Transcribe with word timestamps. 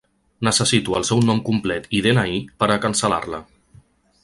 Necessito 0.45 0.95
el 0.99 1.05
seu 1.09 1.21
nom 1.27 1.43
complet 1.51 1.87
i 1.99 2.01
de-ena-i 2.07 2.41
per 2.63 2.71
cancel·lar-la. 2.87 3.45